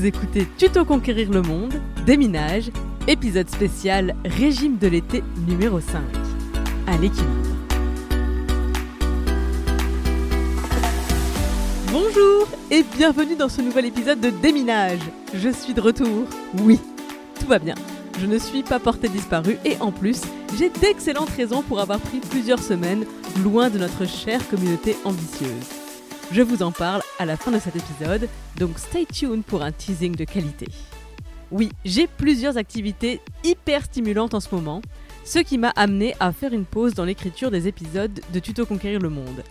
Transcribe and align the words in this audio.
Vous 0.00 0.06
écoutez 0.06 0.48
Tuto 0.56 0.86
Conquérir 0.86 1.30
le 1.30 1.42
Monde, 1.42 1.74
Déminage, 2.06 2.70
épisode 3.06 3.50
spécial 3.50 4.16
Régime 4.24 4.78
de 4.78 4.88
l'été 4.88 5.22
numéro 5.46 5.78
5. 5.78 6.00
À 6.86 6.96
l'équilibre. 6.96 7.28
Bonjour 11.92 12.48
et 12.70 12.82
bienvenue 12.96 13.36
dans 13.36 13.50
ce 13.50 13.60
nouvel 13.60 13.84
épisode 13.84 14.20
de 14.20 14.30
Déminage. 14.30 15.00
Je 15.34 15.50
suis 15.50 15.74
de 15.74 15.82
retour. 15.82 16.24
Oui, 16.62 16.80
tout 17.38 17.46
va 17.46 17.58
bien. 17.58 17.74
Je 18.18 18.24
ne 18.24 18.38
suis 18.38 18.62
pas 18.62 18.78
portée 18.78 19.10
disparue 19.10 19.58
et 19.66 19.76
en 19.80 19.92
plus, 19.92 20.22
j'ai 20.58 20.70
d'excellentes 20.70 21.36
raisons 21.36 21.60
pour 21.60 21.78
avoir 21.78 22.00
pris 22.00 22.20
plusieurs 22.20 22.62
semaines 22.62 23.04
loin 23.44 23.68
de 23.68 23.76
notre 23.76 24.06
chère 24.06 24.48
communauté 24.48 24.96
ambitieuse. 25.04 25.79
Je 26.32 26.42
vous 26.42 26.62
en 26.62 26.70
parle 26.70 27.02
à 27.18 27.24
la 27.24 27.36
fin 27.36 27.50
de 27.50 27.58
cet 27.58 27.74
épisode, 27.74 28.28
donc 28.56 28.78
stay 28.78 29.04
tuned 29.04 29.42
pour 29.42 29.62
un 29.62 29.72
teasing 29.72 30.14
de 30.14 30.22
qualité. 30.22 30.68
Oui, 31.50 31.72
j'ai 31.84 32.06
plusieurs 32.06 32.56
activités 32.56 33.20
hyper 33.42 33.84
stimulantes 33.84 34.34
en 34.34 34.38
ce 34.38 34.54
moment, 34.54 34.80
ce 35.24 35.40
qui 35.40 35.58
m'a 35.58 35.70
amené 35.70 36.14
à 36.20 36.30
faire 36.30 36.52
une 36.52 36.66
pause 36.66 36.94
dans 36.94 37.04
l'écriture 37.04 37.50
des 37.50 37.66
épisodes 37.66 38.20
de 38.32 38.38
Tuto 38.38 38.64
Conquérir 38.64 39.00
le 39.00 39.08
Monde. 39.08 39.42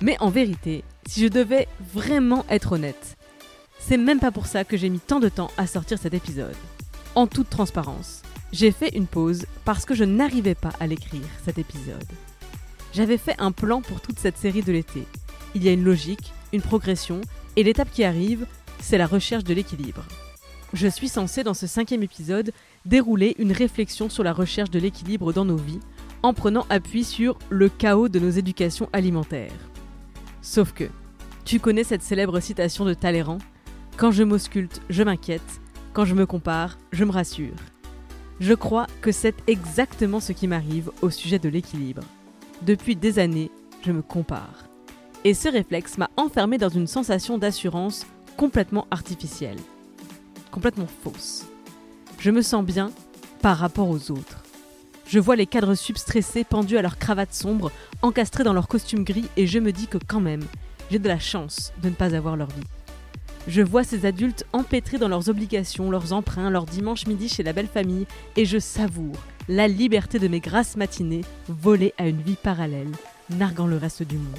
Mais 0.00 0.16
en 0.18 0.28
vérité, 0.28 0.82
si 1.06 1.22
je 1.22 1.28
devais 1.28 1.68
vraiment 1.94 2.44
être 2.50 2.72
honnête, 2.72 3.16
c'est 3.78 3.96
même 3.96 4.18
pas 4.18 4.32
pour 4.32 4.46
ça 4.46 4.64
que 4.64 4.76
j'ai 4.76 4.88
mis 4.88 4.98
tant 4.98 5.20
de 5.20 5.28
temps 5.28 5.52
à 5.56 5.68
sortir 5.68 5.96
cet 5.96 6.12
épisode. 6.12 6.56
En 7.14 7.28
toute 7.28 7.50
transparence, 7.50 8.22
j'ai 8.52 8.72
fait 8.72 8.96
une 8.96 9.06
pause 9.06 9.46
parce 9.64 9.84
que 9.84 9.94
je 9.94 10.02
n'arrivais 10.02 10.56
pas 10.56 10.72
à 10.80 10.88
l'écrire, 10.88 11.22
cet 11.44 11.58
épisode. 11.58 12.04
J'avais 12.92 13.18
fait 13.18 13.36
un 13.38 13.52
plan 13.52 13.80
pour 13.80 14.00
toute 14.00 14.18
cette 14.18 14.38
série 14.38 14.62
de 14.62 14.72
l'été. 14.72 15.06
Il 15.56 15.64
y 15.64 15.70
a 15.70 15.72
une 15.72 15.84
logique, 15.84 16.34
une 16.52 16.60
progression, 16.60 17.22
et 17.56 17.62
l'étape 17.62 17.90
qui 17.90 18.04
arrive, 18.04 18.46
c'est 18.78 18.98
la 18.98 19.06
recherche 19.06 19.42
de 19.42 19.54
l'équilibre. 19.54 20.04
Je 20.74 20.86
suis 20.86 21.08
censée, 21.08 21.44
dans 21.44 21.54
ce 21.54 21.66
cinquième 21.66 22.02
épisode, 22.02 22.52
dérouler 22.84 23.34
une 23.38 23.52
réflexion 23.52 24.10
sur 24.10 24.22
la 24.22 24.34
recherche 24.34 24.68
de 24.68 24.78
l'équilibre 24.78 25.32
dans 25.32 25.46
nos 25.46 25.56
vies, 25.56 25.80
en 26.22 26.34
prenant 26.34 26.66
appui 26.68 27.04
sur 27.04 27.38
le 27.48 27.70
chaos 27.70 28.10
de 28.10 28.18
nos 28.18 28.28
éducations 28.28 28.90
alimentaires. 28.92 29.70
Sauf 30.42 30.72
que, 30.72 30.90
tu 31.46 31.58
connais 31.58 31.84
cette 31.84 32.02
célèbre 32.02 32.38
citation 32.40 32.84
de 32.84 32.92
Talleyrand 32.92 33.38
Quand 33.96 34.10
je 34.10 34.24
m'ausculte, 34.24 34.82
je 34.90 35.04
m'inquiète, 35.04 35.62
quand 35.94 36.04
je 36.04 36.14
me 36.14 36.26
compare, 36.26 36.76
je 36.92 37.04
me 37.06 37.12
rassure. 37.12 37.56
Je 38.40 38.52
crois 38.52 38.88
que 39.00 39.10
c'est 39.10 39.36
exactement 39.46 40.20
ce 40.20 40.32
qui 40.32 40.48
m'arrive 40.48 40.90
au 41.00 41.08
sujet 41.08 41.38
de 41.38 41.48
l'équilibre. 41.48 42.02
Depuis 42.60 42.94
des 42.94 43.18
années, 43.18 43.50
je 43.86 43.92
me 43.92 44.02
compare. 44.02 44.66
Et 45.24 45.34
ce 45.34 45.48
réflexe 45.48 45.98
m'a 45.98 46.10
enfermé 46.16 46.58
dans 46.58 46.68
une 46.68 46.86
sensation 46.86 47.38
d'assurance 47.38 48.06
complètement 48.36 48.86
artificielle, 48.90 49.58
complètement 50.50 50.86
fausse. 50.86 51.44
Je 52.18 52.30
me 52.30 52.42
sens 52.42 52.64
bien 52.64 52.90
par 53.42 53.58
rapport 53.58 53.88
aux 53.88 54.10
autres. 54.10 54.42
Je 55.06 55.18
vois 55.18 55.36
les 55.36 55.46
cadres 55.46 55.74
substressés 55.74 56.44
pendus 56.44 56.78
à 56.78 56.82
leurs 56.82 56.98
cravates 56.98 57.34
sombres, 57.34 57.70
encastrés 58.02 58.44
dans 58.44 58.52
leurs 58.52 58.68
costumes 58.68 59.04
gris, 59.04 59.26
et 59.36 59.46
je 59.46 59.58
me 59.58 59.72
dis 59.72 59.86
que 59.86 59.98
quand 59.98 60.20
même, 60.20 60.44
j'ai 60.90 60.98
de 60.98 61.08
la 61.08 61.18
chance 61.18 61.72
de 61.82 61.88
ne 61.88 61.94
pas 61.94 62.14
avoir 62.14 62.36
leur 62.36 62.48
vie. 62.48 62.64
Je 63.46 63.62
vois 63.62 63.84
ces 63.84 64.06
adultes 64.06 64.44
empêtrés 64.52 64.98
dans 64.98 65.06
leurs 65.06 65.28
obligations, 65.28 65.90
leurs 65.90 66.12
emprunts, 66.12 66.50
leur 66.50 66.66
dimanche 66.66 67.06
midi 67.06 67.28
chez 67.28 67.44
la 67.44 67.52
belle 67.52 67.68
famille, 67.68 68.06
et 68.36 68.44
je 68.44 68.58
savoure 68.58 69.14
la 69.48 69.68
liberté 69.68 70.18
de 70.18 70.26
mes 70.26 70.40
grasses 70.40 70.76
matinées 70.76 71.24
volées 71.48 71.94
à 71.98 72.08
une 72.08 72.20
vie 72.22 72.36
parallèle, 72.42 72.90
narguant 73.30 73.68
le 73.68 73.76
reste 73.76 74.02
du 74.02 74.16
monde. 74.16 74.34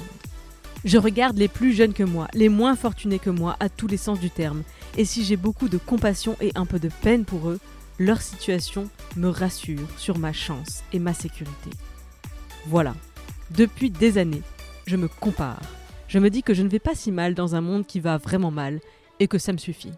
Je 0.84 0.98
regarde 0.98 1.36
les 1.38 1.48
plus 1.48 1.72
jeunes 1.72 1.92
que 1.92 2.04
moi, 2.04 2.28
les 2.34 2.48
moins 2.48 2.76
fortunés 2.76 3.18
que 3.18 3.30
moi, 3.30 3.56
à 3.58 3.68
tous 3.68 3.88
les 3.88 3.96
sens 3.96 4.20
du 4.20 4.30
terme, 4.30 4.62
et 4.96 5.04
si 5.04 5.24
j'ai 5.24 5.36
beaucoup 5.36 5.68
de 5.68 5.78
compassion 5.78 6.36
et 6.40 6.52
un 6.54 6.66
peu 6.66 6.78
de 6.78 6.88
peine 7.02 7.24
pour 7.24 7.48
eux, 7.48 7.58
leur 7.98 8.20
situation 8.22 8.88
me 9.16 9.28
rassure 9.28 9.88
sur 9.96 10.18
ma 10.18 10.32
chance 10.32 10.84
et 10.92 11.00
ma 11.00 11.14
sécurité. 11.14 11.70
Voilà, 12.66 12.94
depuis 13.50 13.90
des 13.90 14.18
années, 14.18 14.42
je 14.86 14.96
me 14.96 15.08
compare. 15.08 15.60
Je 16.06 16.20
me 16.20 16.30
dis 16.30 16.44
que 16.44 16.54
je 16.54 16.62
ne 16.62 16.68
vais 16.68 16.78
pas 16.78 16.94
si 16.94 17.10
mal 17.10 17.34
dans 17.34 17.56
un 17.56 17.60
monde 17.60 17.84
qui 17.84 17.98
va 17.98 18.16
vraiment 18.16 18.52
mal, 18.52 18.80
et 19.20 19.26
que 19.26 19.38
ça 19.38 19.52
me 19.52 19.58
suffit. 19.58 19.92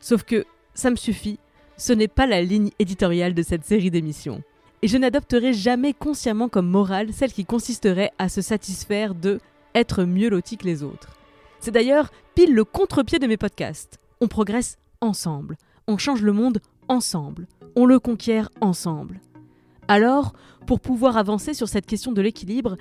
Sauf 0.00 0.22
que 0.22 0.44
ça 0.74 0.90
me 0.90 0.96
suffit, 0.96 1.38
ce 1.78 1.94
n'est 1.94 2.08
pas 2.08 2.26
la 2.26 2.42
ligne 2.42 2.70
éditoriale 2.78 3.32
de 3.32 3.42
cette 3.42 3.64
série 3.64 3.90
d'émissions. 3.90 4.42
Et 4.82 4.88
je 4.88 4.98
n'adopterai 4.98 5.54
jamais 5.54 5.94
consciemment 5.94 6.50
comme 6.50 6.68
morale 6.68 7.14
celle 7.14 7.32
qui 7.32 7.46
consisterait 7.46 8.12
à 8.18 8.28
se 8.28 8.42
satisfaire 8.42 9.14
de 9.14 9.40
être 9.74 10.04
mieux 10.04 10.28
loti 10.28 10.56
que 10.56 10.66
les 10.66 10.82
autres. 10.82 11.16
C'est 11.60 11.70
d'ailleurs 11.70 12.10
pile 12.34 12.54
le 12.54 12.64
contre-pied 12.64 13.18
de 13.18 13.26
mes 13.26 13.36
podcasts. 13.36 13.98
On 14.20 14.28
progresse 14.28 14.76
ensemble, 15.00 15.56
on 15.86 15.98
change 15.98 16.22
le 16.22 16.32
monde 16.32 16.60
ensemble, 16.88 17.46
on 17.76 17.86
le 17.86 17.98
conquiert 17.98 18.50
ensemble. 18.60 19.20
Alors, 19.88 20.32
pour 20.66 20.80
pouvoir 20.80 21.16
avancer 21.16 21.54
sur 21.54 21.68
cette 21.68 21.86
question 21.86 22.12
de 22.12 22.22
l'équilibre, 22.22 22.76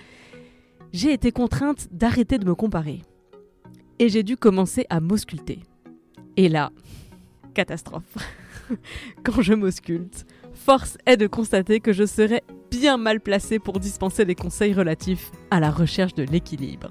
j'ai 0.93 1.11
été 1.11 1.31
contrainte 1.31 1.87
d'arrêter 1.91 2.37
de 2.37 2.45
me 2.45 2.55
comparer. 2.55 3.01
Et 3.99 4.09
j'ai 4.09 4.23
dû 4.23 4.37
commencer 4.37 4.85
à 4.89 4.99
m'ausculter. 4.99 5.59
Et 6.37 6.49
là, 6.49 6.71
catastrophe. 7.53 8.17
Quand 9.23 9.41
je 9.41 9.53
m'ausculte, 9.53 10.25
force 10.63 10.97
est 11.05 11.17
de 11.17 11.27
constater 11.27 11.81
que 11.81 11.91
je 11.91 12.05
serais 12.05 12.41
bien 12.71 12.95
mal 12.95 13.19
placé 13.19 13.59
pour 13.59 13.79
dispenser 13.79 14.23
des 14.23 14.33
conseils 14.33 14.73
relatifs 14.73 15.29
à 15.51 15.59
la 15.59 15.69
recherche 15.69 16.15
de 16.15 16.23
l'équilibre. 16.23 16.87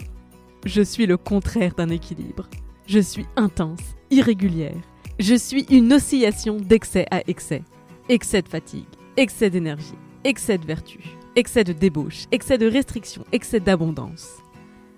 Je 0.66 0.82
suis 0.82 1.06
le 1.06 1.16
contraire 1.16 1.74
d'un 1.74 1.88
équilibre. 1.88 2.48
Je 2.86 2.98
suis 2.98 3.26
intense, 3.36 3.96
irrégulière. 4.10 4.76
Je 5.18 5.34
suis 5.34 5.64
une 5.70 5.92
oscillation 5.92 6.58
d'excès 6.58 7.06
à 7.10 7.22
excès. 7.26 7.62
Excès 8.10 8.42
de 8.42 8.48
fatigue, 8.48 8.84
excès 9.16 9.48
d'énergie, 9.48 9.98
excès 10.24 10.58
de 10.58 10.66
vertu, 10.66 11.00
excès 11.34 11.64
de 11.64 11.72
débauche, 11.72 12.26
excès 12.30 12.58
de 12.58 12.66
restriction, 12.66 13.24
excès 13.32 13.60
d'abondance. 13.60 14.28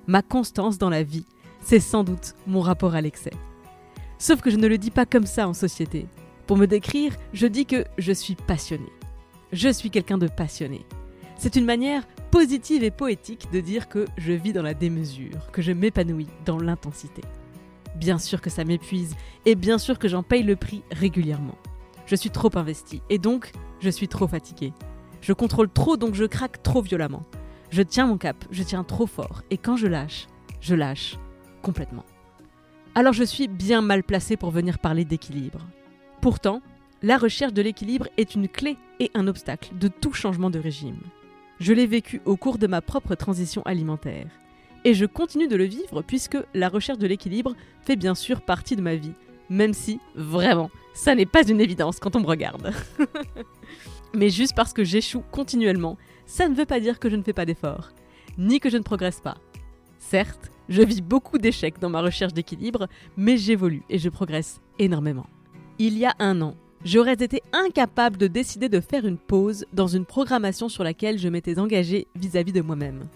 Ma 0.09 0.23
constance 0.23 0.79
dans 0.79 0.91
la 0.91 1.05
vie, 1.05 1.27
c'est 1.61 1.81
sans 1.81 2.03
doute 2.03 2.35
mon 2.49 2.61
rapport 2.61 2.97
à 2.97 3.01
l'excès. 3.01 3.33
Sauf 4.19 4.41
que 4.41 4.51
je 4.51 4.57
ne 4.57 4.67
le 4.67 4.79
dis 4.79 4.91
pas 4.91 5.07
comme 5.07 5.27
ça 5.27 5.47
en 5.47 5.55
société. 5.55 6.07
Pour 6.47 6.57
me 6.59 6.67
décrire, 6.67 7.15
je 7.33 7.47
dis 7.47 7.65
que 7.65 7.85
je 7.97 8.13
suis 8.13 8.35
passionné. 8.35 8.93
Je 9.53 9.71
suis 9.71 9.91
quelqu'un 9.91 10.19
de 10.19 10.29
passionné. 10.29 10.85
C'est 11.37 11.57
une 11.57 11.65
manière 11.65 12.07
positive 12.31 12.85
et 12.85 12.91
poétique 12.91 13.49
de 13.53 13.61
dire 13.61 13.89
que 13.89 14.05
je 14.19 14.33
vis 14.33 14.53
dans 14.53 14.63
la 14.63 14.75
démesure, 14.75 15.51
que 15.53 15.63
je 15.63 15.73
m'épanouis 15.73 16.29
dans 16.45 16.59
l'intensité. 16.59 17.23
Bien 17.97 18.19
sûr 18.19 18.41
que 18.41 18.51
ça 18.51 18.65
m'épuise, 18.65 19.15
et 19.47 19.55
bien 19.55 19.79
sûr 19.79 19.99
que 19.99 20.09
j'en 20.09 20.23
paye 20.23 20.43
le 20.43 20.57
prix 20.57 20.83
régulièrement. 20.91 21.57
Je 22.07 22.17
suis 22.17 22.31
trop 22.31 22.51
investi, 22.57 23.01
et 23.09 23.19
donc 23.19 23.53
je 23.81 23.89
suis 23.89 24.09
trop 24.09 24.27
fatigué. 24.27 24.73
Je 25.23 25.33
contrôle 25.33 25.71
trop, 25.71 25.97
donc 25.97 26.15
je 26.15 26.25
craque 26.25 26.63
trop 26.63 26.83
violemment. 26.83 27.25
Je 27.71 27.83
tiens 27.83 28.07
mon 28.07 28.19
cap, 28.19 28.45
je 28.51 28.63
tiens 28.63 28.85
trop 28.85 29.07
fort, 29.07 29.43
et 29.51 29.57
quand 29.57 29.77
je 29.77 29.87
lâche, 29.87 30.27
je 30.61 30.75
lâche 30.75 31.17
complètement. 31.63 32.05
Alors 32.95 33.15
je 33.15 33.25
suis 33.25 33.49
bien 33.49 33.81
mal 33.81 34.03
placé 34.03 34.37
pour 34.37 34.51
venir 34.51 34.79
parler 34.79 35.05
d'équilibre. 35.05 35.61
Pourtant, 36.25 36.63
la 37.03 37.19
recherche 37.19 37.53
de 37.53 37.61
l'équilibre 37.61 38.09
est 38.17 38.35
une 38.35 38.49
clé 38.49 38.79
et 38.99 39.11
un 39.13 39.29
obstacle 39.29 39.77
de 39.77 39.89
tout 39.89 40.15
changement 40.15 40.49
de 40.49 40.59
régime. 40.59 41.03
Je 41.61 41.75
l'ai 41.75 41.87
vécu 41.87 42.23
au 42.25 42.39
cours 42.39 42.57
de 42.57 42.67
ma 42.67 42.81
propre 42.81 43.15
transition 43.15 43.61
alimentaire. 43.65 44.29
Et 44.87 44.95
je 44.95 45.05
continue 45.05 45.49
de 45.49 45.57
le 45.57 45.65
vivre 45.65 46.01
puisque 46.01 46.39
la 46.55 46.71
recherche 46.71 46.97
de 46.97 47.07
l'équilibre 47.07 47.55
fait 47.83 47.97
bien 47.97 48.15
sûr 48.15 48.41
partie 48.41 48.75
de 48.75 48.81
ma 48.81 48.95
vie, 48.95 49.13
même 49.51 49.75
si, 49.75 50.01
vraiment, 50.15 50.71
ça 50.95 51.15
n'est 51.15 51.27
pas 51.27 51.47
une 51.47 51.61
évidence 51.61 52.01
quand 52.01 52.17
on 52.17 52.21
me 52.21 52.27
regarde. 52.27 52.73
Mais 54.15 54.31
juste 54.31 54.55
parce 54.57 54.73
que 54.73 54.83
j'échoue 54.83 55.25
continuellement, 55.31 55.99
ça 56.25 56.49
ne 56.49 56.55
veut 56.55 56.65
pas 56.65 56.81
dire 56.81 57.01
que 57.01 57.11
je 57.11 57.17
ne 57.17 57.23
fais 57.23 57.35
pas 57.35 57.45
d'efforts, 57.45 57.91
ni 58.39 58.61
que 58.61 58.71
je 58.71 58.79
ne 58.79 58.83
progresse 58.83 59.21
pas. 59.21 59.37
Certes, 59.99 60.51
je 60.71 60.81
vis 60.81 61.03
beaucoup 61.03 61.37
d'échecs 61.37 61.81
dans 61.81 61.91
ma 61.91 62.01
recherche 62.01 62.33
d'équilibre, 62.33 62.89
mais 63.19 63.37
j'évolue 63.37 63.83
et 63.91 63.99
je 63.99 64.09
progresse 64.09 64.63
énormément. 64.79 65.27
Il 65.81 65.99
y 65.99 66.05
a 66.05 66.15
un 66.21 66.41
an, 66.41 66.55
j'aurais 66.85 67.15
été 67.15 67.43
incapable 67.53 68.17
de 68.17 68.29
décider 68.29 68.69
de 68.69 68.79
faire 68.79 69.05
une 69.05 69.19
pause 69.19 69.67
dans 69.73 69.89
une 69.89 70.05
programmation 70.05 70.69
sur 70.69 70.85
laquelle 70.85 71.19
je 71.19 71.29
m'étais 71.29 71.59
engagée 71.59 72.07
vis-à-vis 72.15 72.53
de 72.53 72.61
moi-même. 72.61 73.09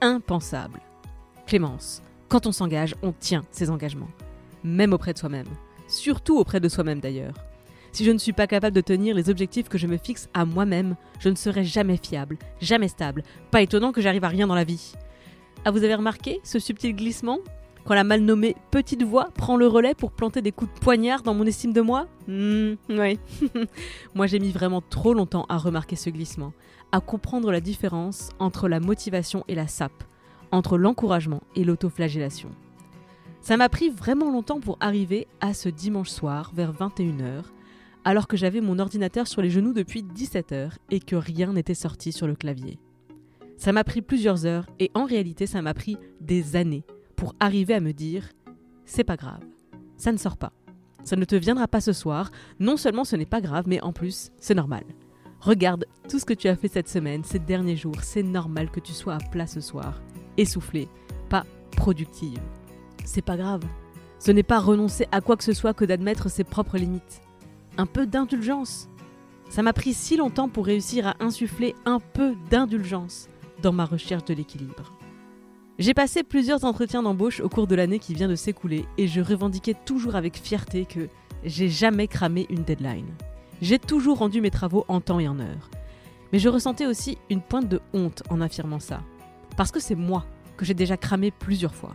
Impensable. 0.00 0.80
Clémence, 1.46 2.02
quand 2.28 2.46
on 2.46 2.52
s'engage, 2.52 2.94
on 3.02 3.12
tient 3.12 3.44
ses 3.50 3.68
engagements. 3.68 4.08
Même 4.64 4.94
auprès 4.94 5.12
de 5.12 5.18
soi-même. 5.18 5.48
Surtout 5.86 6.38
auprès 6.38 6.60
de 6.60 6.68
soi-même 6.70 7.00
d'ailleurs. 7.00 7.34
Si 7.92 8.06
je 8.06 8.10
ne 8.10 8.18
suis 8.18 8.32
pas 8.32 8.46
capable 8.46 8.76
de 8.76 8.80
tenir 8.80 9.14
les 9.14 9.28
objectifs 9.28 9.68
que 9.68 9.76
je 9.76 9.86
me 9.86 9.98
fixe 9.98 10.30
à 10.32 10.46
moi-même, 10.46 10.96
je 11.20 11.28
ne 11.28 11.34
serai 11.34 11.64
jamais 11.64 11.98
fiable, 11.98 12.38
jamais 12.58 12.88
stable. 12.88 13.22
Pas 13.50 13.60
étonnant 13.60 13.92
que 13.92 14.00
j'arrive 14.00 14.24
à 14.24 14.28
rien 14.28 14.46
dans 14.46 14.54
la 14.54 14.64
vie. 14.64 14.94
Ah, 15.66 15.72
vous 15.72 15.84
avez 15.84 15.94
remarqué 15.94 16.40
ce 16.42 16.58
subtil 16.58 16.96
glissement? 16.96 17.40
Quand 17.88 17.94
la 17.94 18.04
mal 18.04 18.20
nommée 18.20 18.54
petite 18.70 19.02
voix 19.02 19.30
prend 19.34 19.56
le 19.56 19.66
relais 19.66 19.94
pour 19.94 20.12
planter 20.12 20.42
des 20.42 20.52
coups 20.52 20.70
de 20.74 20.78
poignard 20.78 21.22
dans 21.22 21.32
mon 21.32 21.46
estime 21.46 21.72
de 21.72 21.80
moi 21.80 22.06
Hmm, 22.26 22.74
Oui. 22.90 23.18
moi 24.14 24.26
j'ai 24.26 24.38
mis 24.38 24.50
vraiment 24.52 24.82
trop 24.82 25.14
longtemps 25.14 25.46
à 25.48 25.56
remarquer 25.56 25.96
ce 25.96 26.10
glissement, 26.10 26.52
à 26.92 27.00
comprendre 27.00 27.50
la 27.50 27.62
différence 27.62 28.28
entre 28.40 28.68
la 28.68 28.78
motivation 28.78 29.42
et 29.48 29.54
la 29.54 29.68
sape, 29.68 30.04
entre 30.52 30.76
l'encouragement 30.76 31.42
et 31.56 31.64
l'autoflagellation. 31.64 32.50
Ça 33.40 33.56
m'a 33.56 33.70
pris 33.70 33.88
vraiment 33.88 34.30
longtemps 34.30 34.60
pour 34.60 34.76
arriver 34.80 35.26
à 35.40 35.54
ce 35.54 35.70
dimanche 35.70 36.10
soir 36.10 36.52
vers 36.54 36.74
21h 36.74 37.44
alors 38.04 38.28
que 38.28 38.36
j'avais 38.36 38.60
mon 38.60 38.80
ordinateur 38.80 39.26
sur 39.26 39.40
les 39.40 39.48
genoux 39.48 39.72
depuis 39.72 40.02
17 40.02 40.52
heures 40.52 40.76
et 40.90 41.00
que 41.00 41.16
rien 41.16 41.54
n'était 41.54 41.72
sorti 41.72 42.12
sur 42.12 42.26
le 42.26 42.34
clavier. 42.34 42.78
Ça 43.56 43.72
m'a 43.72 43.82
pris 43.82 44.02
plusieurs 44.02 44.44
heures 44.44 44.66
et 44.78 44.90
en 44.92 45.06
réalité 45.06 45.46
ça 45.46 45.62
m'a 45.62 45.72
pris 45.72 45.96
des 46.20 46.54
années 46.54 46.84
pour 47.18 47.34
arriver 47.40 47.74
à 47.74 47.80
me 47.80 47.92
dire 47.92 48.30
c'est 48.86 49.04
pas 49.04 49.16
grave, 49.16 49.42
ça 49.96 50.12
ne 50.12 50.16
sort 50.16 50.38
pas. 50.38 50.52
Ça 51.04 51.16
ne 51.16 51.24
te 51.24 51.34
viendra 51.34 51.68
pas 51.68 51.80
ce 51.80 51.92
soir, 51.92 52.30
non 52.60 52.76
seulement 52.76 53.04
ce 53.04 53.16
n'est 53.16 53.26
pas 53.26 53.40
grave, 53.40 53.64
mais 53.66 53.80
en 53.82 53.92
plus 53.92 54.30
c'est 54.38 54.54
normal. 54.54 54.84
Regarde 55.40 55.84
tout 56.08 56.18
ce 56.18 56.24
que 56.24 56.34
tu 56.34 56.48
as 56.48 56.56
fait 56.56 56.68
cette 56.68 56.88
semaine, 56.88 57.24
ces 57.24 57.38
derniers 57.38 57.76
jours, 57.76 58.02
c'est 58.02 58.22
normal 58.22 58.70
que 58.70 58.80
tu 58.80 58.92
sois 58.92 59.14
à 59.14 59.18
plat 59.18 59.46
ce 59.46 59.60
soir, 59.60 60.00
essoufflée, 60.36 60.88
pas 61.28 61.44
productive. 61.72 62.40
C'est 63.04 63.22
pas 63.22 63.36
grave. 63.36 63.64
Ce 64.20 64.30
n'est 64.30 64.42
pas 64.42 64.58
renoncer 64.58 65.06
à 65.12 65.20
quoi 65.20 65.36
que 65.36 65.44
ce 65.44 65.52
soit 65.52 65.74
que 65.74 65.84
d'admettre 65.84 66.30
ses 66.30 66.44
propres 66.44 66.78
limites 66.78 67.20
un 67.78 67.86
peu 67.86 68.06
d'indulgence. 68.06 68.88
Ça 69.48 69.62
m'a 69.62 69.72
pris 69.72 69.94
si 69.94 70.16
longtemps 70.16 70.48
pour 70.48 70.66
réussir 70.66 71.06
à 71.06 71.16
insuffler 71.20 71.74
un 71.84 72.00
peu 72.00 72.34
d'indulgence 72.50 73.28
dans 73.62 73.72
ma 73.72 73.86
recherche 73.86 74.24
de 74.24 74.34
l'équilibre. 74.34 74.92
J'ai 75.78 75.94
passé 75.94 76.24
plusieurs 76.24 76.64
entretiens 76.64 77.04
d'embauche 77.04 77.38
au 77.38 77.48
cours 77.48 77.68
de 77.68 77.76
l'année 77.76 78.00
qui 78.00 78.12
vient 78.12 78.26
de 78.26 78.34
s'écouler 78.34 78.84
et 78.98 79.06
je 79.06 79.20
revendiquais 79.20 79.76
toujours 79.84 80.16
avec 80.16 80.36
fierté 80.36 80.84
que 80.84 81.08
j'ai 81.44 81.68
jamais 81.68 82.08
cramé 82.08 82.46
une 82.50 82.64
deadline. 82.64 83.06
J'ai 83.62 83.78
toujours 83.78 84.18
rendu 84.18 84.40
mes 84.40 84.50
travaux 84.50 84.84
en 84.88 85.00
temps 85.00 85.20
et 85.20 85.28
en 85.28 85.38
heure. 85.38 85.70
Mais 86.32 86.40
je 86.40 86.48
ressentais 86.48 86.86
aussi 86.86 87.16
une 87.30 87.40
pointe 87.40 87.68
de 87.68 87.80
honte 87.92 88.24
en 88.28 88.40
affirmant 88.40 88.80
ça. 88.80 89.02
Parce 89.56 89.70
que 89.70 89.78
c'est 89.78 89.94
moi 89.94 90.24
que 90.56 90.64
j'ai 90.64 90.74
déjà 90.74 90.96
cramé 90.96 91.30
plusieurs 91.30 91.76
fois. 91.76 91.94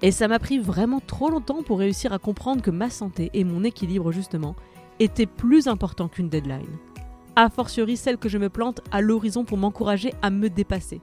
Et 0.00 0.10
ça 0.10 0.26
m'a 0.26 0.38
pris 0.38 0.58
vraiment 0.58 1.00
trop 1.06 1.28
longtemps 1.28 1.62
pour 1.62 1.80
réussir 1.80 2.14
à 2.14 2.18
comprendre 2.18 2.62
que 2.62 2.70
ma 2.70 2.88
santé 2.88 3.30
et 3.34 3.44
mon 3.44 3.62
équilibre 3.62 4.10
justement 4.10 4.56
était 5.00 5.26
plus 5.26 5.68
important 5.68 6.08
qu'une 6.08 6.30
deadline. 6.30 6.78
A 7.36 7.50
fortiori 7.50 7.98
celle 7.98 8.16
que 8.16 8.30
je 8.30 8.38
me 8.38 8.48
plante 8.48 8.80
à 8.90 9.02
l'horizon 9.02 9.44
pour 9.44 9.58
m'encourager 9.58 10.14
à 10.22 10.30
me 10.30 10.48
dépasser. 10.48 11.02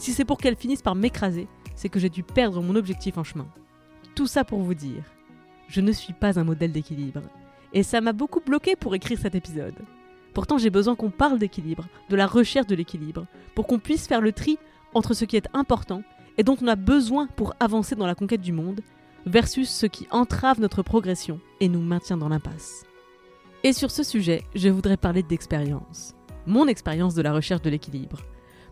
Si 0.00 0.14
c'est 0.14 0.24
pour 0.24 0.38
qu'elle 0.38 0.56
finisse 0.56 0.80
par 0.80 0.94
m'écraser, 0.94 1.46
c'est 1.74 1.90
que 1.90 2.00
j'ai 2.00 2.08
dû 2.08 2.22
perdre 2.22 2.62
mon 2.62 2.74
objectif 2.74 3.18
en 3.18 3.22
chemin. 3.22 3.46
Tout 4.14 4.26
ça 4.26 4.44
pour 4.44 4.60
vous 4.60 4.72
dire, 4.72 5.04
je 5.68 5.82
ne 5.82 5.92
suis 5.92 6.14
pas 6.14 6.40
un 6.40 6.44
modèle 6.44 6.72
d'équilibre. 6.72 7.20
Et 7.74 7.82
ça 7.82 8.00
m'a 8.00 8.14
beaucoup 8.14 8.40
bloqué 8.40 8.76
pour 8.76 8.94
écrire 8.94 9.18
cet 9.18 9.34
épisode. 9.34 9.74
Pourtant 10.32 10.56
j'ai 10.56 10.70
besoin 10.70 10.96
qu'on 10.96 11.10
parle 11.10 11.38
d'équilibre, 11.38 11.86
de 12.08 12.16
la 12.16 12.26
recherche 12.26 12.66
de 12.66 12.74
l'équilibre, 12.74 13.26
pour 13.54 13.66
qu'on 13.66 13.78
puisse 13.78 14.06
faire 14.06 14.22
le 14.22 14.32
tri 14.32 14.58
entre 14.94 15.12
ce 15.12 15.26
qui 15.26 15.36
est 15.36 15.48
important 15.52 16.02
et 16.38 16.44
dont 16.44 16.56
on 16.62 16.66
a 16.66 16.76
besoin 16.76 17.26
pour 17.36 17.52
avancer 17.60 17.94
dans 17.94 18.06
la 18.06 18.14
conquête 18.14 18.40
du 18.40 18.52
monde, 18.52 18.80
versus 19.26 19.68
ce 19.68 19.84
qui 19.84 20.08
entrave 20.10 20.60
notre 20.60 20.82
progression 20.82 21.40
et 21.60 21.68
nous 21.68 21.82
maintient 21.82 22.16
dans 22.16 22.30
l'impasse. 22.30 22.84
Et 23.64 23.74
sur 23.74 23.90
ce 23.90 24.02
sujet, 24.02 24.44
je 24.54 24.70
voudrais 24.70 24.96
parler 24.96 25.22
d'expérience. 25.22 26.14
Mon 26.46 26.68
expérience 26.68 27.14
de 27.14 27.20
la 27.20 27.34
recherche 27.34 27.60
de 27.60 27.68
l'équilibre. 27.68 28.20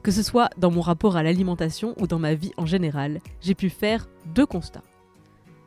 Que 0.03 0.11
ce 0.11 0.23
soit 0.23 0.51
dans 0.57 0.71
mon 0.71 0.81
rapport 0.81 1.17
à 1.17 1.23
l'alimentation 1.23 1.95
ou 2.01 2.07
dans 2.07 2.19
ma 2.19 2.35
vie 2.35 2.53
en 2.57 2.67
général, 2.67 3.21
j'ai 3.41 3.55
pu 3.55 3.69
faire 3.69 4.09
deux 4.35 4.47
constats. 4.47 4.83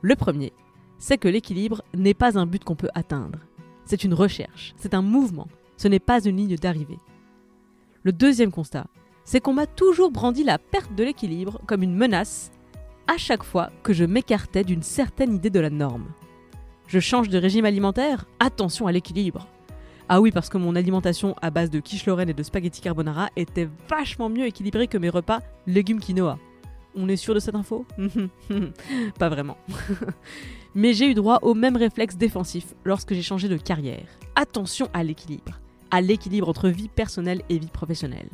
Le 0.02 0.16
premier, 0.16 0.54
c'est 1.00 1.18
que 1.18 1.28
l'équilibre 1.28 1.84
n'est 1.94 2.14
pas 2.14 2.40
un 2.40 2.46
but 2.46 2.64
qu'on 2.64 2.76
peut 2.76 2.90
atteindre. 2.96 3.40
C'est 3.86 4.04
une 4.04 4.14
recherche, 4.14 4.74
c'est 4.78 4.94
un 4.94 5.02
mouvement, 5.02 5.48
ce 5.78 5.88
n'est 5.88 6.00
pas 6.00 6.24
une 6.24 6.38
ligne 6.38 6.56
d'arrivée. 6.56 7.00
Le 8.04 8.12
deuxième 8.12 8.52
constat, 8.52 8.88
c'est 9.26 9.42
qu'on 9.42 9.54
m'a 9.54 9.68
toujours 9.68 10.12
brandi 10.12 10.44
la 10.44 10.58
perte 10.58 10.96
de 10.96 11.04
l'équilibre 11.04 11.60
comme 11.68 11.84
une 11.84 11.96
menace 11.96 12.52
à 13.08 13.18
chaque 13.18 13.44
fois 13.44 13.70
que 13.84 13.94
je 13.94 14.06
m'écartais 14.06 14.64
d'une 14.64 14.82
certaine 14.82 15.36
idée 15.36 15.50
de 15.50 15.60
la 15.60 15.70
norme. 15.70 16.06
Je 16.88 17.00
change 17.00 17.30
de 17.30 17.38
régime 17.38 17.66
alimentaire? 17.66 18.26
Attention 18.40 18.88
à 18.88 18.92
l'équilibre. 18.92 19.48
Ah 20.14 20.20
oui, 20.20 20.32
parce 20.32 20.50
que 20.50 20.58
mon 20.58 20.76
alimentation 20.76 21.38
à 21.42 21.52
base 21.52 21.70
de 21.70 21.80
quiche 21.80 22.06
Lorraine 22.06 22.28
et 22.28 22.34
de 22.34 22.44
spaghetti 22.44 22.82
carbonara 22.82 23.30
était 23.38 23.70
vachement 23.88 24.28
mieux 24.28 24.46
équilibrée 24.46 24.88
que 24.88 24.98
mes 24.98 25.08
repas 25.08 25.40
légumes 25.68 26.02
quinoa. 26.02 26.38
On 26.96 27.08
est 27.08 27.16
sûr 27.16 27.34
de 27.34 27.40
cette 27.40 27.56
info 27.56 27.86
Pas 29.20 29.30
vraiment. 29.30 29.56
Mais 30.76 30.94
j'ai 30.94 31.10
eu 31.10 31.14
droit 31.14 31.40
au 31.44 31.54
même 31.54 31.78
réflexe 31.78 32.18
défensif 32.18 32.74
lorsque 32.84 33.14
j'ai 33.14 33.22
changé 33.22 33.48
de 33.48 33.56
carrière. 33.56 34.04
Attention 34.36 34.90
à 34.94 35.02
l'équilibre. 35.06 35.62
À 35.92 36.02
l'équilibre 36.02 36.50
entre 36.50 36.68
vie 36.68 36.90
personnelle 36.90 37.44
et 37.48 37.58
vie 37.58 37.68
professionnelle. 37.68 38.28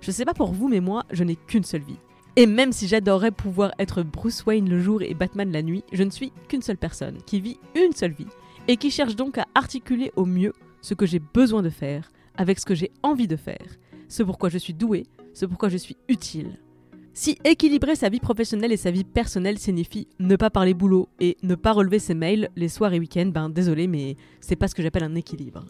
Je 0.00 0.12
sais 0.12 0.24
pas 0.24 0.32
pour 0.32 0.52
vous, 0.52 0.68
mais 0.68 0.80
moi, 0.80 1.04
je 1.10 1.22
n'ai 1.22 1.36
qu'une 1.36 1.64
seule 1.64 1.82
vie. 1.82 1.98
Et 2.36 2.46
même 2.46 2.72
si 2.72 2.88
j'adorerais 2.88 3.30
pouvoir 3.30 3.72
être 3.78 4.02
Bruce 4.02 4.46
Wayne 4.46 4.70
le 4.70 4.80
jour 4.80 5.02
et 5.02 5.12
Batman 5.12 5.52
la 5.52 5.60
nuit, 5.60 5.84
je 5.92 6.02
ne 6.02 6.10
suis 6.10 6.32
qu'une 6.48 6.62
seule 6.62 6.78
personne 6.78 7.18
qui 7.26 7.42
vit 7.42 7.58
une 7.74 7.92
seule 7.92 8.12
vie 8.12 8.26
et 8.68 8.78
qui 8.78 8.90
cherche 8.90 9.16
donc 9.16 9.36
à 9.36 9.44
articuler 9.54 10.12
au 10.16 10.24
mieux 10.24 10.54
ce 10.80 10.94
que 10.94 11.06
j'ai 11.06 11.18
besoin 11.18 11.62
de 11.62 11.70
faire 11.70 12.10
avec 12.36 12.58
ce 12.58 12.66
que 12.66 12.74
j'ai 12.74 12.90
envie 13.02 13.28
de 13.28 13.36
faire, 13.36 13.66
ce 14.08 14.22
pourquoi 14.22 14.48
je 14.48 14.58
suis 14.58 14.74
doué, 14.74 15.04
ce 15.34 15.46
pourquoi 15.46 15.68
je 15.68 15.76
suis 15.76 15.96
utile. 16.08 16.58
Si 17.12 17.38
équilibrer 17.44 17.96
sa 17.96 18.08
vie 18.08 18.20
professionnelle 18.20 18.72
et 18.72 18.76
sa 18.76 18.90
vie 18.90 19.04
personnelle 19.04 19.58
signifie 19.58 20.06
ne 20.20 20.36
pas 20.36 20.48
parler 20.48 20.74
boulot 20.74 21.08
et 21.18 21.36
ne 21.42 21.54
pas 21.54 21.72
relever 21.72 21.98
ses 21.98 22.14
mails 22.14 22.50
les 22.56 22.68
soirs 22.68 22.94
et 22.94 23.00
week-ends, 23.00 23.30
ben 23.34 23.50
désolé 23.50 23.88
mais 23.88 24.16
c'est 24.40 24.56
pas 24.56 24.68
ce 24.68 24.74
que 24.74 24.82
j'appelle 24.82 25.04
un 25.04 25.16
équilibre. 25.16 25.64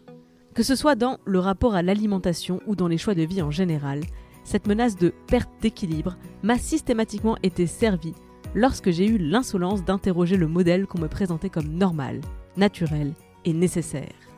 Que 0.53 0.63
ce 0.63 0.75
soit 0.75 0.95
dans 0.95 1.17
le 1.25 1.39
rapport 1.39 1.75
à 1.75 1.81
l'alimentation 1.81 2.59
ou 2.67 2.75
dans 2.75 2.87
les 2.87 2.97
choix 2.97 3.15
de 3.15 3.23
vie 3.23 3.41
en 3.41 3.51
général, 3.51 4.01
cette 4.43 4.67
menace 4.67 4.97
de 4.97 5.13
perte 5.27 5.49
d'équilibre 5.61 6.17
m'a 6.43 6.57
systématiquement 6.57 7.37
été 7.43 7.67
servie 7.67 8.15
lorsque 8.53 8.91
j'ai 8.91 9.07
eu 9.07 9.17
l'insolence 9.17 9.83
d'interroger 9.83 10.37
le 10.37 10.47
modèle 10.47 10.87
qu'on 10.87 10.99
me 10.99 11.07
présentait 11.07 11.49
comme 11.49 11.73
normal, 11.73 12.21
naturel 12.57 13.13
et 13.45 13.53
nécessaire. 13.53 14.30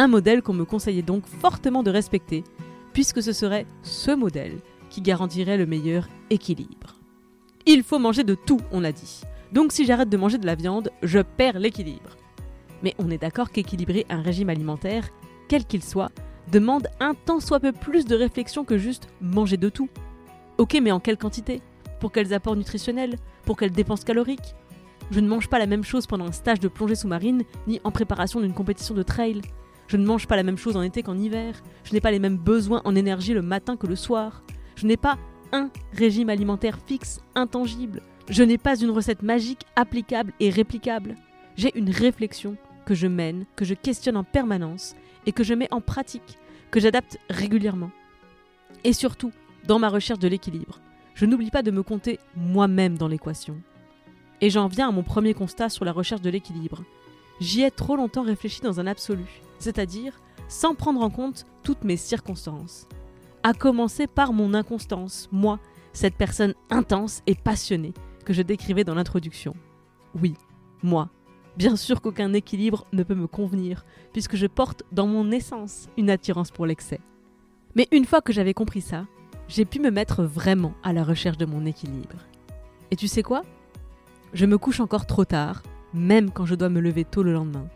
Un 0.00 0.08
modèle 0.08 0.40
qu'on 0.40 0.54
me 0.54 0.64
conseillait 0.64 1.02
donc 1.02 1.26
fortement 1.26 1.82
de 1.82 1.90
respecter, 1.90 2.42
puisque 2.94 3.22
ce 3.22 3.34
serait 3.34 3.66
ce 3.82 4.10
modèle 4.10 4.56
qui 4.88 5.02
garantirait 5.02 5.58
le 5.58 5.66
meilleur 5.66 6.08
équilibre. 6.30 6.96
Il 7.66 7.82
faut 7.82 7.98
manger 7.98 8.24
de 8.24 8.34
tout, 8.34 8.62
on 8.72 8.82
a 8.82 8.92
dit. 8.92 9.20
Donc 9.52 9.72
si 9.72 9.84
j'arrête 9.84 10.08
de 10.08 10.16
manger 10.16 10.38
de 10.38 10.46
la 10.46 10.54
viande, 10.54 10.90
je 11.02 11.18
perds 11.18 11.58
l'équilibre. 11.58 12.16
Mais 12.82 12.94
on 12.98 13.10
est 13.10 13.18
d'accord 13.18 13.50
qu'équilibrer 13.50 14.06
un 14.08 14.22
régime 14.22 14.48
alimentaire, 14.48 15.10
quel 15.48 15.66
qu'il 15.66 15.84
soit, 15.84 16.12
demande 16.50 16.88
un 16.98 17.12
tant 17.12 17.38
soit 17.38 17.60
peu 17.60 17.72
plus 17.72 18.06
de 18.06 18.16
réflexion 18.16 18.64
que 18.64 18.78
juste 18.78 19.06
manger 19.20 19.58
de 19.58 19.68
tout. 19.68 19.90
Ok, 20.56 20.78
mais 20.82 20.92
en 20.92 21.00
quelle 21.00 21.18
quantité? 21.18 21.60
Pour 22.00 22.10
quels 22.10 22.32
apports 22.32 22.56
nutritionnels? 22.56 23.16
Pour 23.44 23.58
quelles 23.58 23.70
dépenses 23.70 24.04
caloriques? 24.04 24.54
Je 25.10 25.20
ne 25.20 25.28
mange 25.28 25.50
pas 25.50 25.58
la 25.58 25.66
même 25.66 25.84
chose 25.84 26.06
pendant 26.06 26.26
un 26.26 26.32
stage 26.32 26.60
de 26.60 26.68
plongée 26.68 26.94
sous-marine, 26.94 27.42
ni 27.66 27.82
en 27.84 27.90
préparation 27.90 28.40
d'une 28.40 28.54
compétition 28.54 28.94
de 28.94 29.02
trail. 29.02 29.42
Je 29.90 29.96
ne 29.96 30.06
mange 30.06 30.28
pas 30.28 30.36
la 30.36 30.44
même 30.44 30.56
chose 30.56 30.76
en 30.76 30.82
été 30.82 31.02
qu'en 31.02 31.18
hiver. 31.18 31.60
Je 31.82 31.92
n'ai 31.92 32.00
pas 32.00 32.12
les 32.12 32.20
mêmes 32.20 32.36
besoins 32.36 32.80
en 32.84 32.94
énergie 32.94 33.34
le 33.34 33.42
matin 33.42 33.76
que 33.76 33.88
le 33.88 33.96
soir. 33.96 34.44
Je 34.76 34.86
n'ai 34.86 34.96
pas 34.96 35.18
un 35.50 35.68
régime 35.92 36.28
alimentaire 36.28 36.78
fixe, 36.86 37.18
intangible. 37.34 38.00
Je 38.28 38.44
n'ai 38.44 38.56
pas 38.56 38.78
une 38.78 38.90
recette 38.90 39.24
magique, 39.24 39.66
applicable 39.74 40.32
et 40.38 40.48
réplicable. 40.48 41.16
J'ai 41.56 41.76
une 41.76 41.90
réflexion 41.90 42.56
que 42.86 42.94
je 42.94 43.08
mène, 43.08 43.46
que 43.56 43.64
je 43.64 43.74
questionne 43.74 44.16
en 44.16 44.22
permanence 44.22 44.94
et 45.26 45.32
que 45.32 45.42
je 45.42 45.54
mets 45.54 45.66
en 45.72 45.80
pratique, 45.80 46.38
que 46.70 46.78
j'adapte 46.78 47.18
régulièrement. 47.28 47.90
Et 48.84 48.92
surtout, 48.92 49.32
dans 49.66 49.80
ma 49.80 49.88
recherche 49.88 50.20
de 50.20 50.28
l'équilibre, 50.28 50.78
je 51.14 51.26
n'oublie 51.26 51.50
pas 51.50 51.62
de 51.62 51.72
me 51.72 51.82
compter 51.82 52.20
moi-même 52.36 52.96
dans 52.96 53.08
l'équation. 53.08 53.60
Et 54.40 54.50
j'en 54.50 54.68
viens 54.68 54.90
à 54.90 54.92
mon 54.92 55.02
premier 55.02 55.34
constat 55.34 55.68
sur 55.68 55.84
la 55.84 55.90
recherche 55.90 56.22
de 56.22 56.30
l'équilibre. 56.30 56.84
J'y 57.40 57.62
ai 57.62 57.72
trop 57.72 57.96
longtemps 57.96 58.22
réfléchi 58.22 58.60
dans 58.60 58.78
un 58.78 58.86
absolu, 58.86 59.42
c'est-à-dire 59.60 60.20
sans 60.48 60.74
prendre 60.74 61.00
en 61.00 61.10
compte 61.10 61.46
toutes 61.62 61.84
mes 61.84 61.96
circonstances. 61.96 62.88
À 63.44 63.54
commencer 63.54 64.08
par 64.08 64.32
mon 64.32 64.52
inconstance, 64.54 65.28
moi, 65.30 65.60
cette 65.92 66.16
personne 66.16 66.54
intense 66.70 67.22
et 67.28 67.36
passionnée 67.36 67.94
que 68.24 68.32
je 68.32 68.42
décrivais 68.42 68.84
dans 68.84 68.94
l'introduction. 68.94 69.54
Oui, 70.20 70.34
moi, 70.82 71.08
Bien 71.56 71.76
sûr 71.76 72.00
qu'aucun 72.00 72.32
équilibre 72.32 72.86
ne 72.92 73.02
peut 73.02 73.14
me 73.14 73.26
convenir, 73.26 73.84
puisque 74.12 74.36
je 74.36 74.46
porte 74.46 74.84
dans 74.92 75.06
mon 75.06 75.30
essence 75.30 75.88
une 75.98 76.10
attirance 76.10 76.50
pour 76.50 76.64
l'excès. 76.64 77.00
Mais 77.74 77.88
une 77.92 78.04
fois 78.04 78.20
que 78.20 78.32
j'avais 78.32 78.54
compris 78.54 78.80
ça, 78.80 79.06
j'ai 79.48 79.64
pu 79.64 79.80
me 79.80 79.90
mettre 79.90 80.22
vraiment 80.22 80.74
à 80.82 80.92
la 80.92 81.04
recherche 81.04 81.38
de 81.38 81.46
mon 81.46 81.66
équilibre. 81.66 82.16
Et 82.90 82.96
tu 82.96 83.08
sais 83.08 83.22
quoi? 83.22 83.42
Je 84.32 84.46
me 84.46 84.58
couche 84.58 84.80
encore 84.80 85.06
trop 85.06 85.24
tard, 85.24 85.62
même 85.92 86.30
quand 86.30 86.46
je 86.46 86.54
dois 86.54 86.68
me 86.68 86.80
lever 86.80 87.04
tôt 87.04 87.22
le 87.22 87.32
lendemain. 87.32 87.68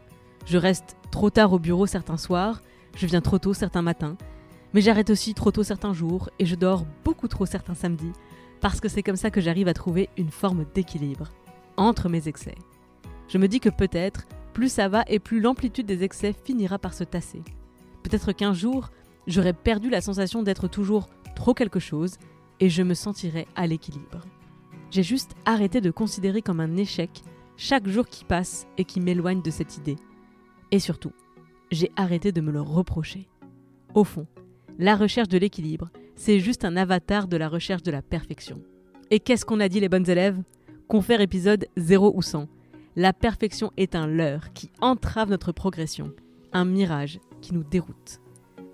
Je 0.46 0.58
reste 0.58 0.96
trop 1.10 1.30
tard 1.30 1.52
au 1.52 1.58
bureau 1.58 1.86
certains 1.86 2.16
soirs, 2.16 2.60
je 2.96 3.06
viens 3.06 3.20
trop 3.20 3.38
tôt 3.38 3.54
certains 3.54 3.82
matins, 3.82 4.16
mais 4.72 4.80
j'arrête 4.80 5.10
aussi 5.10 5.34
trop 5.34 5.50
tôt 5.50 5.62
certains 5.62 5.92
jours 5.92 6.28
et 6.38 6.46
je 6.46 6.54
dors 6.54 6.84
beaucoup 7.04 7.28
trop 7.28 7.46
certains 7.46 7.74
samedis, 7.74 8.12
parce 8.60 8.80
que 8.80 8.88
c'est 8.88 9.02
comme 9.02 9.16
ça 9.16 9.30
que 9.30 9.40
j'arrive 9.40 9.68
à 9.68 9.74
trouver 9.74 10.10
une 10.16 10.30
forme 10.30 10.66
d'équilibre 10.74 11.30
entre 11.76 12.08
mes 12.08 12.28
excès. 12.28 12.54
Je 13.28 13.38
me 13.38 13.48
dis 13.48 13.60
que 13.60 13.70
peut-être, 13.70 14.26
plus 14.52 14.68
ça 14.68 14.88
va 14.88 15.04
et 15.08 15.18
plus 15.18 15.40
l'amplitude 15.40 15.86
des 15.86 16.04
excès 16.04 16.34
finira 16.44 16.78
par 16.78 16.94
se 16.94 17.04
tasser. 17.04 17.42
Peut-être 18.02 18.32
qu'un 18.32 18.52
jour, 18.52 18.90
j'aurai 19.26 19.52
perdu 19.52 19.88
la 19.88 20.00
sensation 20.00 20.42
d'être 20.42 20.68
toujours 20.68 21.08
trop 21.34 21.54
quelque 21.54 21.80
chose 21.80 22.18
et 22.60 22.68
je 22.68 22.82
me 22.82 22.94
sentirai 22.94 23.46
à 23.56 23.66
l'équilibre. 23.66 24.20
J'ai 24.90 25.02
juste 25.02 25.34
arrêté 25.44 25.80
de 25.80 25.90
considérer 25.90 26.42
comme 26.42 26.60
un 26.60 26.76
échec 26.76 27.22
chaque 27.56 27.88
jour 27.88 28.06
qui 28.06 28.24
passe 28.24 28.66
et 28.78 28.84
qui 28.84 29.00
m'éloigne 29.00 29.42
de 29.42 29.50
cette 29.50 29.76
idée. 29.76 29.96
Et 30.70 30.78
surtout, 30.78 31.12
j'ai 31.70 31.90
arrêté 31.96 32.32
de 32.32 32.40
me 32.40 32.52
le 32.52 32.60
reprocher. 32.60 33.28
Au 33.94 34.04
fond, 34.04 34.26
la 34.78 34.96
recherche 34.96 35.28
de 35.28 35.38
l'équilibre, 35.38 35.90
c'est 36.16 36.40
juste 36.40 36.64
un 36.64 36.76
avatar 36.76 37.28
de 37.28 37.36
la 37.36 37.48
recherche 37.48 37.82
de 37.82 37.90
la 37.90 38.02
perfection. 38.02 38.60
Et 39.10 39.20
qu'est-ce 39.20 39.44
qu'on 39.44 39.60
a 39.60 39.68
dit 39.68 39.80
les 39.80 39.88
bonnes 39.88 40.08
élèves? 40.08 40.40
Confère 40.88 41.20
épisode 41.20 41.66
0 41.76 42.12
ou 42.14 42.22
100. 42.22 42.48
La 42.96 43.12
perfection 43.12 43.72
est 43.76 43.94
un 43.94 44.06
leurre 44.06 44.52
qui 44.52 44.70
entrave 44.80 45.30
notre 45.30 45.52
progression, 45.52 46.12
un 46.52 46.64
mirage 46.64 47.18
qui 47.40 47.54
nous 47.54 47.64
déroute. 47.64 48.20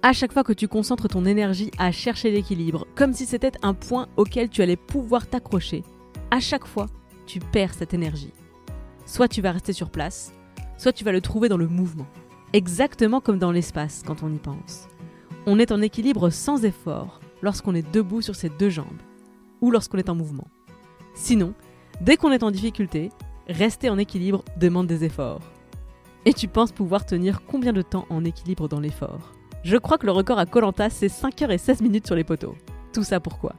À 0.02 0.12
chaque 0.12 0.32
fois 0.32 0.44
que 0.44 0.52
tu 0.52 0.68
concentres 0.68 1.08
ton 1.08 1.26
énergie 1.26 1.70
à 1.78 1.92
chercher 1.92 2.30
l'équilibre, 2.30 2.86
comme 2.94 3.12
si 3.12 3.26
c'était 3.26 3.52
un 3.62 3.74
point 3.74 4.08
auquel 4.16 4.48
tu 4.48 4.62
allais 4.62 4.76
pouvoir 4.76 5.28
t'accrocher, 5.28 5.82
à 6.30 6.40
chaque 6.40 6.66
fois, 6.66 6.86
tu 7.26 7.38
perds 7.38 7.74
cette 7.74 7.94
énergie. 7.94 8.32
Soit 9.04 9.28
tu 9.28 9.42
vas 9.42 9.52
rester 9.52 9.72
sur 9.72 9.90
place, 9.90 10.32
soit 10.80 10.94
tu 10.94 11.04
vas 11.04 11.12
le 11.12 11.20
trouver 11.20 11.50
dans 11.50 11.58
le 11.58 11.68
mouvement. 11.68 12.06
Exactement 12.54 13.20
comme 13.20 13.38
dans 13.38 13.52
l'espace 13.52 14.02
quand 14.06 14.22
on 14.22 14.32
y 14.32 14.38
pense. 14.38 14.88
On 15.44 15.58
est 15.58 15.72
en 15.72 15.82
équilibre 15.82 16.30
sans 16.30 16.64
effort 16.64 17.20
lorsqu'on 17.42 17.74
est 17.74 17.92
debout 17.92 18.22
sur 18.22 18.34
ses 18.34 18.48
deux 18.48 18.70
jambes, 18.70 19.02
ou 19.60 19.70
lorsqu'on 19.70 19.98
est 19.98 20.08
en 20.08 20.14
mouvement. 20.14 20.48
Sinon, 21.14 21.52
dès 22.00 22.16
qu'on 22.16 22.32
est 22.32 22.42
en 22.42 22.50
difficulté, 22.50 23.10
rester 23.46 23.90
en 23.90 23.98
équilibre 23.98 24.42
demande 24.56 24.86
des 24.86 25.04
efforts. 25.04 25.42
Et 26.24 26.32
tu 26.32 26.48
penses 26.48 26.72
pouvoir 26.72 27.04
tenir 27.04 27.42
combien 27.44 27.74
de 27.74 27.82
temps 27.82 28.06
en 28.08 28.24
équilibre 28.24 28.66
dans 28.66 28.80
l'effort? 28.80 29.34
Je 29.62 29.76
crois 29.76 29.98
que 29.98 30.06
le 30.06 30.12
record 30.12 30.38
à 30.38 30.46
Colanta 30.46 30.88
c'est 30.88 31.08
5h16 31.08 31.82
minutes 31.82 32.06
sur 32.06 32.16
les 32.16 32.24
poteaux. 32.24 32.56
Tout 32.94 33.04
ça 33.04 33.20
pourquoi? 33.20 33.54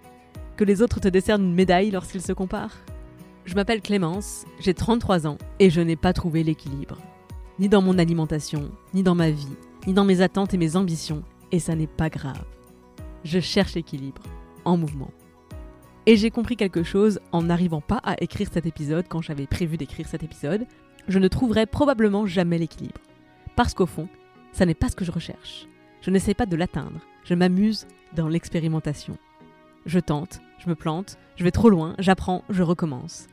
Que 0.57 0.63
les 0.63 0.81
autres 0.81 0.99
te 0.99 1.07
décernent 1.07 1.43
une 1.43 1.53
médaille 1.53 1.91
lorsqu'ils 1.91 2.23
se 2.23 2.33
comparent? 2.33 2.77
Je 3.45 3.53
m'appelle 3.53 3.81
Clémence, 3.81 4.45
j'ai 4.59 4.73
33 4.73 5.27
ans 5.27 5.37
et 5.59 5.69
je 5.69 5.81
n'ai 5.81 5.95
pas 5.95 6.13
trouvé 6.13 6.43
l'équilibre. 6.43 6.97
Ni 7.60 7.70
dans 7.70 7.81
mon 7.81 7.98
alimentation, 7.98 8.72
ni 8.93 9.03
dans 9.03 9.15
ma 9.15 9.29
vie, 9.29 9.55
ni 9.88 9.93
dans 9.93 10.05
mes 10.05 10.22
attentes 10.22 10.53
et 10.53 10.58
mes 10.58 10.75
ambitions, 10.75 11.24
et 11.51 11.60
ça 11.60 11.75
n'est 11.75 11.88
pas 11.88 12.10
grave. 12.10 12.46
Je 13.24 13.39
cherche 13.39 13.75
l'équilibre, 13.75 14.22
en 14.65 14.77
mouvement. 14.77 15.12
Et 16.05 16.15
j'ai 16.15 16.31
compris 16.31 16.55
quelque 16.55 16.84
chose 16.84 17.20
en 17.31 17.43
n'arrivant 17.43 17.81
pas 17.81 18.01
à 18.03 18.22
écrire 18.22 18.50
cet 18.51 18.65
épisode 18.65 19.05
quand 19.08 19.22
j'avais 19.22 19.46
prévu 19.46 19.77
d'écrire 19.77 20.08
cet 20.08 20.24
épisode, 20.24 20.65
je 21.08 21.20
ne 21.20 21.27
trouverai 21.27 21.65
probablement 21.65 22.25
jamais 22.25 22.58
l'équilibre. 22.58 23.01
Parce 23.55 23.74
qu'au 23.74 23.86
fond, 23.86 24.08
ça 24.51 24.65
n'est 24.65 24.74
pas 24.74 24.89
ce 24.89 24.96
que 24.96 25.05
je 25.05 25.12
recherche. 25.12 25.67
Je 26.01 26.10
n'essaie 26.10 26.34
pas 26.34 26.48
de 26.48 26.55
l'atteindre, 26.55 27.00
je 27.24 27.36
m'amuse 27.36 27.86
dans 28.15 28.27
l'expérimentation. 28.27 29.17
Je 29.86 30.00
tente, 30.00 30.41
je 30.58 30.70
me 30.70 30.75
plante, 30.75 31.17
je 31.36 31.43
vais 31.43 31.51
trop 31.51 31.70
loin, 31.70 31.96
j'apprends, 32.00 32.43
je 32.50 32.63
recommence. 32.63 33.27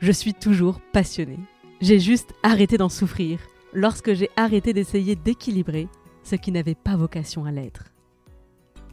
Je 0.00 0.12
suis 0.12 0.34
toujours 0.34 0.80
passionnée. 0.92 1.38
J'ai 1.80 2.00
juste 2.00 2.32
arrêté 2.42 2.78
d'en 2.78 2.88
souffrir 2.88 3.38
lorsque 3.74 4.14
j'ai 4.14 4.30
arrêté 4.36 4.72
d'essayer 4.72 5.16
d'équilibrer 5.16 5.88
ce 6.22 6.36
qui 6.36 6.52
n'avait 6.52 6.76
pas 6.76 6.96
vocation 6.96 7.44
à 7.44 7.50
l'être. 7.50 7.92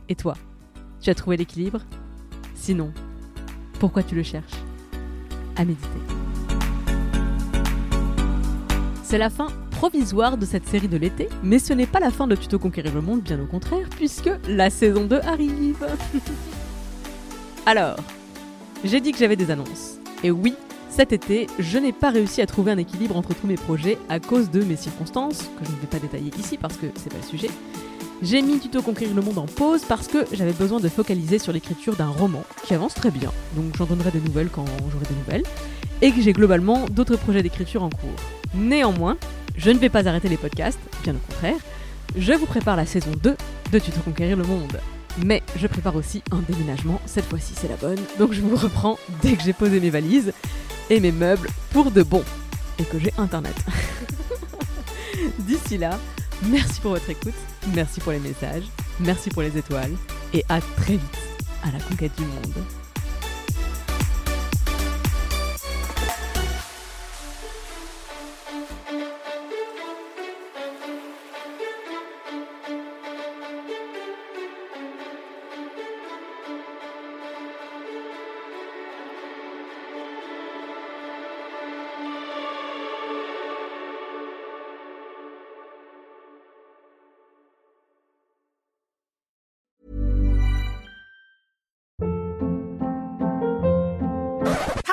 Et 0.10 0.16
toi, 0.16 0.34
tu 1.00 1.10
as 1.10 1.16
trouvé 1.16 1.38
l'équilibre? 1.38 1.82
Sinon, 2.56 2.92
pourquoi 3.80 4.04
tu 4.04 4.16
le 4.16 4.24
cherches? 4.24 4.62
À 5.56 5.64
méditer. 5.64 5.88
C'est 9.04 9.18
la 9.18 9.30
fin 9.30 9.48
provisoire 9.72 10.38
de 10.38 10.46
cette 10.46 10.68
série 10.68 10.88
de 10.88 10.98
l'été, 10.98 11.28
mais 11.44 11.60
ce 11.60 11.74
n'est 11.74 11.88
pas 11.88 12.00
la 12.00 12.12
fin 12.12 12.28
de 12.28 12.36
Tuto 12.36 12.60
Conquérir 12.60 12.94
le 12.94 13.02
Monde, 13.02 13.22
bien 13.22 13.42
au 13.42 13.46
contraire, 13.46 13.88
puisque 13.90 14.30
la 14.48 14.70
saison 14.70 15.06
2 15.06 15.20
arrive. 15.22 15.86
Alors, 17.66 17.98
j'ai 18.84 19.02
dit 19.02 19.12
que 19.12 19.18
j'avais 19.18 19.36
des 19.36 19.52
annonces. 19.52 19.98
Et 20.24 20.32
oui, 20.32 20.56
cet 20.92 21.14
été, 21.14 21.48
je 21.58 21.78
n'ai 21.78 21.94
pas 21.94 22.10
réussi 22.10 22.42
à 22.42 22.46
trouver 22.46 22.72
un 22.72 22.78
équilibre 22.78 23.16
entre 23.16 23.34
tous 23.34 23.48
mes 23.48 23.56
projets 23.56 23.98
à 24.10 24.20
cause 24.20 24.52
de 24.52 24.62
mes 24.62 24.76
circonstances, 24.76 25.50
que 25.58 25.66
je 25.66 25.72
ne 25.72 25.78
vais 25.78 25.88
pas 25.88 26.00
détailler 26.00 26.32
ici 26.38 26.58
parce 26.58 26.76
que 26.76 26.88
c'est 26.96 27.10
pas 27.10 27.18
le 27.18 27.28
sujet. 27.28 27.50
J'ai 28.22 28.42
mis 28.42 28.60
Tuto 28.60 28.82
Conquérir 28.82 29.16
le 29.16 29.22
Monde 29.22 29.38
en 29.38 29.46
pause 29.46 29.84
parce 29.88 30.08
que 30.08 30.26
j'avais 30.34 30.52
besoin 30.52 30.80
de 30.82 30.90
focaliser 30.90 31.40
sur 31.40 31.54
l'écriture 31.54 31.96
d'un 31.96 32.10
roman 32.10 32.44
qui 32.64 32.74
avance 32.74 32.94
très 32.94 33.10
bien, 33.10 33.32
donc 33.56 33.76
j'en 33.78 33.86
donnerai 33.86 34.12
des 34.12 34.20
nouvelles 34.20 34.50
quand 34.50 34.66
j'aurai 34.92 35.06
des 35.06 35.16
nouvelles, 35.16 35.44
et 36.02 36.12
que 36.12 36.22
j'ai 36.22 36.34
globalement 36.34 36.86
d'autres 36.92 37.16
projets 37.16 37.42
d'écriture 37.42 37.84
en 37.84 37.90
cours. 37.90 38.10
Néanmoins, 38.54 39.18
je 39.56 39.72
ne 39.72 39.80
vais 39.80 39.90
pas 39.90 40.08
arrêter 40.08 40.28
les 40.28 40.38
podcasts, 40.38 40.80
bien 41.04 41.16
au 41.16 41.32
contraire, 41.32 41.58
je 42.18 42.34
vous 42.34 42.46
prépare 42.46 42.76
la 42.76 42.86
saison 42.86 43.12
2 43.24 43.36
de 43.72 43.80
Tuto 43.80 44.02
Conquérir 44.02 44.36
le 44.36 44.44
Monde. 44.44 44.80
Mais 45.26 45.42
je 45.56 45.68
prépare 45.68 45.96
aussi 45.96 46.22
un 46.32 46.40
déménagement, 46.48 47.02
cette 47.06 47.26
fois-ci 47.26 47.54
c'est 47.56 47.70
la 47.70 47.76
bonne, 47.76 48.00
donc 48.20 48.34
je 48.34 48.42
vous 48.42 48.56
reprends 48.56 49.00
dès 49.22 49.34
que 49.34 49.44
j'ai 49.44 49.54
posé 49.54 49.80
mes 49.80 49.90
valises 49.90 50.32
et 50.92 51.00
mes 51.00 51.14
meubles 51.14 51.48
pour 51.72 51.90
de 51.90 52.04
bon, 52.04 52.22
et 52.78 52.84
que 52.84 53.00
j'ai 53.00 53.14
internet. 53.18 53.56
D'ici 55.40 55.78
là, 55.78 55.98
merci 56.44 56.82
pour 56.82 56.92
votre 56.92 57.10
écoute, 57.10 57.34
merci 57.74 58.02
pour 58.02 58.12
les 58.12 58.20
messages, 58.20 58.66
merci 59.00 59.30
pour 59.30 59.42
les 59.42 59.58
étoiles, 59.58 59.94
et 60.34 60.44
à 60.50 60.60
très 60.60 60.98
vite 60.98 61.18
à 61.64 61.72
la 61.72 61.80
conquête 61.80 62.12
du 62.18 62.26
monde. 62.26 62.81